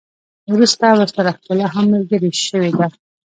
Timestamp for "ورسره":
0.91-1.29